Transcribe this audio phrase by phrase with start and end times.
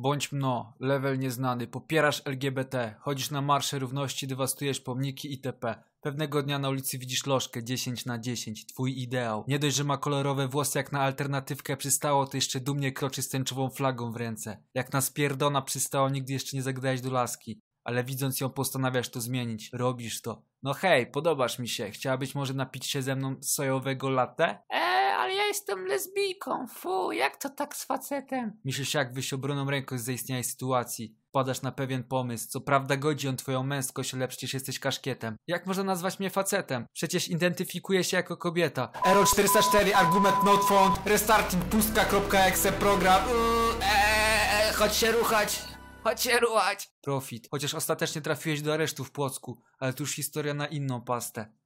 [0.00, 5.74] Bądź mno, level nieznany, popierasz LGBT, chodzisz na marsze równości, dewastujesz pomniki itp.
[6.00, 9.44] Pewnego dnia na ulicy widzisz lożkę 10 na 10, twój ideał.
[9.48, 13.28] Nie dość, że ma kolorowe włosy jak na alternatywkę przystało, to jeszcze dumnie kroczy z
[13.28, 14.62] tęczową flagą w ręce.
[14.74, 17.60] Jak na spierdona przystało, nigdy jeszcze nie zagadałeś do laski.
[17.84, 19.70] Ale widząc ją postanawiasz to zmienić.
[19.72, 20.42] Robisz to.
[20.62, 21.90] No hej, podobasz mi się.
[21.90, 24.58] Chciałabyś może napić się ze mną sojowego latte?
[25.30, 26.66] Ale ja jestem lesbijką.
[26.66, 28.52] Fu, jak to tak z facetem?
[28.64, 31.16] Myślisz jak wyjść obroną ręką z zaistniałej sytuacji.
[31.28, 32.48] Wpadasz na pewien pomysł.
[32.48, 35.36] Co prawda godzi on twoją męskość, ale przecież jesteś kaszkietem.
[35.46, 36.86] Jak można nazwać mnie facetem?
[36.92, 38.90] Przecież identyfikuję się jako kobieta.
[39.06, 43.22] Error 404, argument not found, restarting pustka.exe program.
[43.82, 45.62] Eee, chodź się ruchać.
[46.04, 46.90] Chodź się ruchać.
[47.00, 47.48] Profit.
[47.50, 51.59] Chociaż ostatecznie trafiłeś do aresztu w Płocku, ale to już historia na inną pastę.